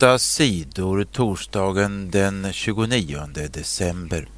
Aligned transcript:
Åtta 0.00 0.18
sidor 0.18 1.04
torsdagen 1.04 2.10
den 2.10 2.52
29 2.52 3.20
december. 3.50 4.28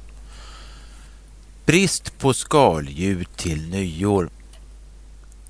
Brist 1.65 2.19
på 2.19 2.33
skaldjur 2.33 3.27
till 3.35 3.69
nyår. 3.69 4.29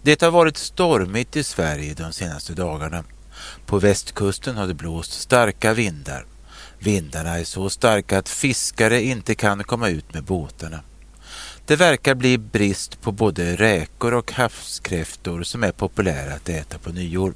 Det 0.02 0.21
har 0.21 0.31
varit 0.31 0.57
stormigt 0.57 1.36
i 1.36 1.44
Sverige 1.44 1.94
de 1.94 2.13
senaste 2.13 2.54
dagarna. 2.54 3.04
På 3.65 3.79
västkusten 3.79 4.57
har 4.57 4.68
det 4.68 4.73
blåst 4.73 5.11
starka 5.11 5.73
vindar. 5.73 6.25
Vindarna 6.80 7.39
är 7.39 7.43
så 7.43 7.70
starka 7.70 8.18
att 8.18 8.30
fiskare 8.30 9.04
inte 9.04 9.36
kan 9.36 9.64
komma 9.64 9.89
ut 9.89 10.14
med 10.14 10.23
båtarna. 10.23 10.80
Det 11.66 11.75
verkar 11.75 12.16
bli 12.16 12.38
brist 12.38 13.02
på 13.02 13.11
både 13.11 13.55
räkor 13.55 14.14
och 14.14 14.32
havskräftor 14.32 15.43
som 15.43 15.64
är 15.64 15.71
populära 15.71 16.34
att 16.34 16.50
äta 16.50 16.77
på 16.77 16.89
nyår. 16.89 17.34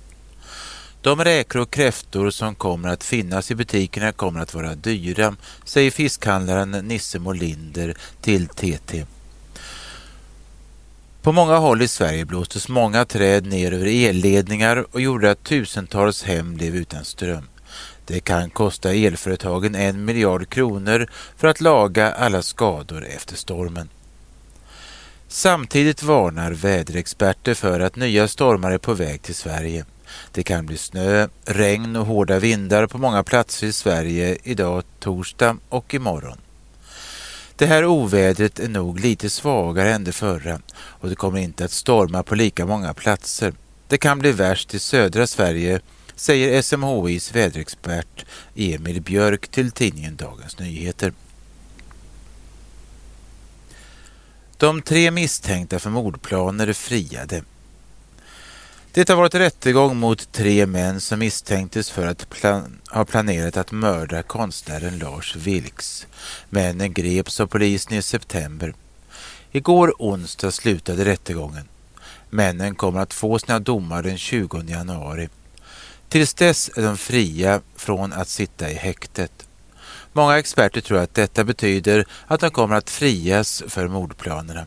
De 1.02 1.23
räkor 1.23 1.61
och 1.61 1.71
kräftor 1.71 2.29
som 2.29 2.55
kommer 2.55 2.89
att 2.89 3.04
finnas 3.04 3.51
i 3.51 3.56
butikerna 3.56 4.11
kommer 4.11 4.39
att 4.39 4.54
vara 4.54 4.75
dyra, 4.75 5.36
säger 5.64 5.92
fiskhandlaren 5.92 6.71
Nisse 6.71 7.20
Molinder 7.20 7.96
till 8.21 8.47
TT. 8.47 9.06
På 11.21 11.32
många 11.32 11.57
håll 11.57 11.82
i 11.82 11.87
Sverige 11.87 12.25
blåstes 12.25 12.70
många 12.70 13.06
träd 13.06 13.46
ner 13.46 13.71
över 13.71 13.86
elledningar 13.86 14.86
och 14.92 15.01
gjorde 15.01 15.32
att 15.32 15.43
tusentals 15.43 16.23
hem 16.23 16.56
blev 16.56 16.75
utan 16.75 17.06
ström. 17.06 17.48
Det 18.06 18.20
kan 18.20 18.50
kosta 18.50 18.93
elföretagen 18.93 19.75
en 19.75 20.06
miljard 20.06 20.50
kronor 20.50 21.07
för 21.37 21.48
att 21.48 21.61
laga 21.61 22.11
alla 22.11 22.42
skador 22.42 23.06
efter 23.06 23.36
stormen. 23.36 23.89
Samtidigt 25.28 26.04
varnar 26.04 26.51
väderexperter 26.51 27.54
för 27.54 27.79
att 27.79 27.95
nya 27.95 28.28
stormar 28.28 28.71
är 28.71 28.78
på 28.78 28.93
väg 28.93 29.21
till 29.21 29.36
Sverige. 29.36 29.86
Det 30.32 30.43
kan 30.43 30.66
bli 30.66 30.78
snö, 30.78 31.28
regn 31.46 31.96
och 31.96 32.06
hårda 32.06 32.39
vindar 32.39 32.88
på 32.88 32.98
många 32.98 33.23
platser 33.23 33.67
i 33.67 33.73
Sverige 33.73 34.38
idag 34.44 34.84
torsdag 35.00 35.58
och 35.70 35.94
imorgon. 35.94 36.38
Det 37.56 37.66
här 37.66 37.86
ovädret 37.86 38.59
är 38.59 38.70
nog 38.70 39.00
lite 39.00 39.30
svagare 39.30 39.94
än 39.94 40.04
det 40.04 40.12
förra 40.12 40.59
och 40.76 41.09
det 41.09 41.16
kommer 41.16 41.40
inte 41.40 41.66
att 41.66 41.72
storma 41.72 42.23
på 42.23 42.36
lika 42.36 42.66
många 42.66 42.94
platser. 42.94 43.54
Det 43.88 43.98
kan 43.98 44.20
bli 44.20 44.31
värst 44.31 44.73
i 44.73 44.80
södra 44.80 45.28
Sverige, 45.28 45.80
säger 46.16 46.62
SMHIs 46.62 47.36
väderexpert 47.36 48.26
Emil 48.56 49.02
Björk 49.02 49.48
till 49.48 49.72
tidningen 49.72 50.16
Dagens 50.16 50.59
Nyheter. 50.59 51.14
De 54.58 54.81
tre 54.81 55.12
misstänkta 55.12 55.80
för 55.80 55.90
mordplaner 55.90 56.68
är 56.68 56.74
friade. 56.74 57.42
Det 58.98 59.09
har 59.09 59.16
varit 59.16 59.36
rättegång 59.36 59.98
mot 59.98 60.31
tre 60.31 60.66
män 60.66 61.02
som 61.02 61.20
misstänktes 61.20 61.90
för 61.90 62.08
att 62.08 62.30
plan 62.30 62.81
ha 62.92 63.06
planerat 63.06 63.58
att 63.58 63.72
mörda 63.72 64.23
konstnären 64.23 65.00
Lars 65.00 65.36
Vilks. 65.36 66.08
Männen 66.50 66.94
greps 66.94 67.40
av 67.40 67.48
polisen 67.48 67.98
i 67.98 68.02
september. 68.02 68.73
Igår 69.52 69.94
onsdag 70.00 70.52
slutade 70.52 71.06
rättegången. 71.06 71.68
Männen 72.30 72.75
kommer 72.75 73.00
att 73.00 73.14
få 73.14 73.40
sina 73.40 73.59
domar 73.59 74.03
den 74.03 74.18
20 74.18 74.64
januari. 74.68 75.30
Tills 76.09 76.34
dess 76.34 76.72
är 76.75 76.81
de 76.81 76.98
fria 76.98 77.62
från 77.75 78.14
att 78.14 78.30
sitta 78.30 78.72
i 78.72 78.73
häktet. 78.73 79.48
Många 80.14 80.40
experter 80.40 80.81
tror 80.81 80.98
att 81.00 81.14
detta 81.14 81.44
betyder 81.44 82.06
att 82.28 82.40
de 82.40 82.50
kommer 82.50 82.75
att 82.75 82.90
frias 82.90 83.64
för 83.68 83.88
mordplanerna. 83.88 84.66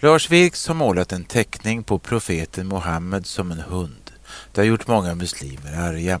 Lars 0.00 0.30
Vilks 0.30 0.68
har 0.68 0.74
målat 0.74 1.12
en 1.12 1.24
teckning 1.24 1.82
på 1.82 1.98
profeten 1.98 2.66
Mohammed 2.66 3.26
som 3.26 3.50
en 3.50 3.60
hund. 3.60 4.10
Det 4.52 4.60
har 4.60 4.66
gjort 4.66 4.86
många 4.86 5.14
muslimer 5.14 5.72
arga. 5.72 6.20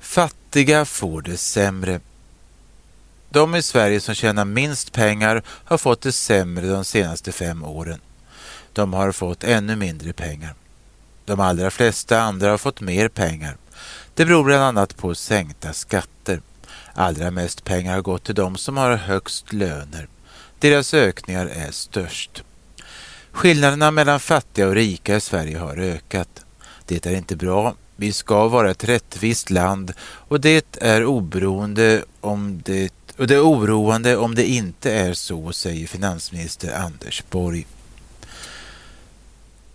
Fattiga 0.00 0.84
får 0.84 1.22
det 1.22 1.36
sämre. 1.36 2.00
De 3.30 3.54
i 3.54 3.62
Sverige 3.62 4.00
som 4.00 4.14
tjänar 4.14 4.44
minst 4.44 4.92
pengar 4.92 5.42
har 5.46 5.78
fått 5.78 6.00
det 6.00 6.12
sämre 6.12 6.66
de 6.66 6.84
senaste 6.84 7.32
fem 7.32 7.64
åren. 7.64 8.00
De 8.72 8.92
har 8.92 9.12
fått 9.12 9.44
ännu 9.44 9.76
mindre 9.76 10.12
pengar. 10.12 10.54
De 11.24 11.40
allra 11.40 11.70
flesta 11.70 12.20
andra 12.20 12.50
har 12.50 12.58
fått 12.58 12.80
mer 12.80 13.08
pengar. 13.08 13.56
Det 14.14 14.24
beror 14.24 14.44
bland 14.44 14.62
annat 14.62 14.96
på 14.96 15.14
sänkta 15.14 15.72
skatter. 15.72 16.40
Allra 16.94 17.30
mest 17.30 17.64
pengar 17.64 17.94
har 17.94 18.02
gått 18.02 18.24
till 18.24 18.34
de 18.34 18.56
som 18.56 18.76
har 18.76 18.96
högst 18.96 19.52
löner. 19.52 20.08
Deras 20.58 20.94
ökningar 20.94 21.46
är 21.46 21.70
störst. 21.70 22.44
Skillnaderna 23.32 23.90
mellan 23.90 24.20
fattiga 24.20 24.68
och 24.68 24.74
rika 24.74 25.16
i 25.16 25.20
Sverige 25.20 25.58
har 25.58 25.76
ökat. 25.76 26.44
Det 26.86 27.06
är 27.06 27.14
inte 27.14 27.36
bra. 27.36 27.74
Vi 27.96 28.12
ska 28.12 28.48
vara 28.48 28.70
ett 28.70 28.84
rättvist 28.84 29.50
land 29.50 29.92
och 30.00 30.40
det 30.40 30.76
är 30.80 31.04
oberoende 31.04 32.04
om 32.20 32.62
det 32.64 32.92
och 33.18 33.26
det 33.26 33.34
är 33.34 33.44
oroande 33.44 34.16
om 34.16 34.34
det 34.34 34.46
inte 34.46 34.92
är 34.92 35.14
så, 35.14 35.52
säger 35.52 35.86
finansminister 35.86 36.74
Anders 36.74 37.22
Borg. 37.30 37.66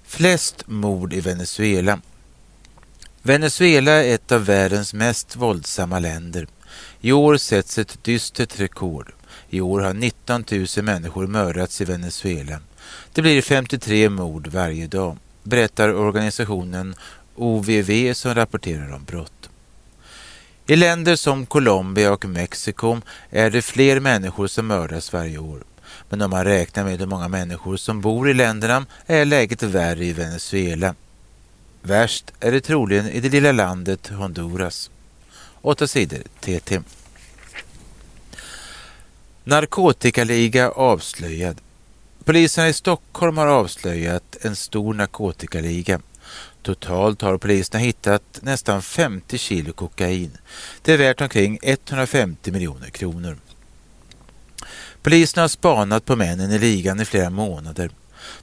Flest 0.05 0.63
mord 0.67 1.13
i 1.13 1.21
Venezuela. 1.21 2.01
Venezuela 3.21 3.91
är 3.91 4.15
ett 4.15 4.31
av 4.31 4.45
världens 4.45 4.93
mest 4.93 5.35
våldsamma 5.35 5.99
länder. 5.99 6.47
I 7.01 7.11
år 7.11 7.37
sätts 7.37 7.77
ett 7.77 8.03
dystert 8.03 8.59
rekord. 8.59 9.11
I 9.49 9.61
år 9.61 9.79
har 9.79 9.93
19 9.93 10.43
000 10.51 10.85
människor 10.85 11.27
mördats 11.27 11.81
i 11.81 11.85
Venezuela. 11.85 12.59
Det 13.13 13.21
blir 13.21 13.41
53 13.41 14.09
mord 14.09 14.47
varje 14.47 14.87
dag, 14.87 15.17
berättar 15.43 15.93
organisationen 15.93 16.95
OVV 17.35 18.13
som 18.13 18.35
rapporterar 18.35 18.93
om 18.93 19.03
brott. 19.03 19.49
I 20.65 20.75
länder 20.75 21.15
som 21.15 21.45
Colombia 21.45 22.13
och 22.13 22.25
Mexiko 22.25 23.01
är 23.29 23.49
det 23.49 23.61
fler 23.61 23.99
människor 23.99 24.47
som 24.47 24.67
mördas 24.67 25.13
varje 25.13 25.37
år. 25.37 25.63
Men 26.09 26.21
om 26.21 26.29
man 26.29 26.45
räknar 26.45 26.83
med 26.83 26.99
hur 26.99 27.07
många 27.07 27.27
människor 27.27 27.77
som 27.77 28.01
bor 28.01 28.29
i 28.29 28.33
länderna 28.33 28.85
är 29.05 29.25
läget 29.25 29.63
värre 29.63 30.05
i 30.05 30.13
Venezuela. 30.13 30.95
Värst 31.81 32.33
är 32.39 32.51
det 32.51 32.61
troligen 32.61 33.09
i 33.09 33.19
det 33.19 33.29
lilla 33.29 33.51
landet 33.51 34.07
Honduras. 34.07 34.89
8 35.61 35.87
sidor 35.87 36.19
TT. 36.39 36.81
Narkotikaliga 39.43 40.69
avslöjad. 40.69 41.61
Polisen 42.23 42.67
i 42.67 42.73
Stockholm 42.73 43.37
har 43.37 43.47
avslöjat 43.47 44.37
en 44.41 44.55
stor 44.55 44.93
narkotikaliga. 44.93 45.99
Totalt 46.61 47.21
har 47.21 47.37
polisen 47.37 47.81
hittat 47.81 48.39
nästan 48.41 48.81
50 48.81 49.37
kilo 49.37 49.73
kokain. 49.73 50.37
Det 50.81 50.93
är 50.93 50.97
värt 50.97 51.21
omkring 51.21 51.59
150 51.63 52.51
miljoner 52.51 52.89
kronor. 52.89 53.37
Polisen 55.01 55.41
har 55.41 55.47
spanat 55.47 56.05
på 56.05 56.15
männen 56.15 56.51
i 56.51 56.59
ligan 56.59 56.99
i 56.99 57.05
flera 57.05 57.29
månader. 57.29 57.89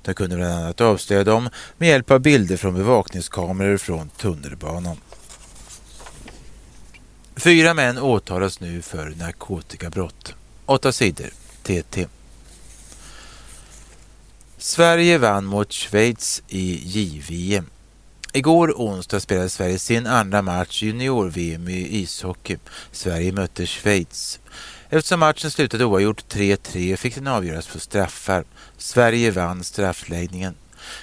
De 0.03 0.15
kunde 0.15 0.37
bland 0.37 0.53
annat 0.53 0.81
avslöja 0.81 1.25
dem 1.25 1.49
med 1.77 1.89
hjälp 1.89 2.11
av 2.11 2.21
bilder 2.21 2.57
från 2.57 2.75
bevakningskameror 2.75 3.77
från 3.77 4.09
tunnelbanan. 4.09 4.97
Fyra 7.37 7.75
män 7.75 7.99
åtalas 7.99 8.61
nu 8.61 8.83
för 8.83 9.11
narkotikabrott. 9.11 10.35
Åtta 10.69 10.93
sidor. 10.93 11.31
TT. 11.63 12.07
Sverige 14.59 15.19
vann 15.19 15.45
mot 15.45 15.73
Schweiz 15.73 16.43
i 16.49 16.81
JVM. 16.85 17.67
Igår 18.33 18.73
onsdag 18.77 19.21
spelade 19.21 19.49
Sverige 19.49 19.79
sin 19.79 20.07
andra 20.07 20.43
match 20.43 20.83
junior-VM 20.83 21.69
i 21.69 21.99
ishockey. 21.99 22.57
Sverige 22.93 23.33
mötte 23.33 23.67
Schweiz. 23.67 24.41
Eftersom 24.89 25.21
matchen 25.21 25.51
slutade 25.51 25.85
oavgjort 25.85 26.35
3-3 26.35 26.97
fick 26.97 27.15
den 27.15 27.27
avgöras 27.27 27.67
på 27.67 27.81
straffar. 27.81 28.45
Sverige 28.77 29.31
vann 29.31 29.65
straffläggningen. 29.65 30.55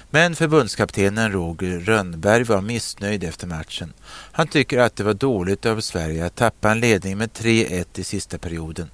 Men 0.09 0.35
förbundskaptenen 0.35 1.31
Roger 1.31 1.79
Rönnberg 1.79 2.43
var 2.43 2.61
missnöjd 2.61 3.23
efter 3.23 3.47
matchen. 3.47 3.93
Han 4.31 4.47
tycker 4.47 4.79
att 4.79 4.95
det 4.95 5.03
var 5.03 5.13
dåligt 5.13 5.65
av 5.65 5.79
Sverige 5.81 6.25
att 6.25 6.35
tappa 6.35 6.71
en 6.71 6.79
ledning 6.79 7.17
med 7.17 7.29
3-1 7.31 7.85
i 7.95 8.03
sista 8.03 8.37
perioden. 8.37 8.89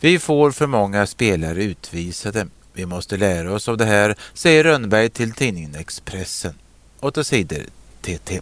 Vi 0.00 0.18
får 0.18 0.50
för 0.50 0.66
många 0.66 1.06
spelare 1.06 1.64
utvisade. 1.64 2.46
Vi 2.72 2.86
måste 2.86 3.16
lära 3.16 3.52
oss 3.52 3.68
av 3.68 3.76
det 3.76 3.84
här, 3.84 4.14
säger 4.34 4.64
Rönnberg 4.64 5.08
till 5.08 5.32
tidningen 5.32 5.74
Expressen. 5.74 6.54
Åtta 7.00 7.24
sidor 7.24 7.62
TT. 8.00 8.40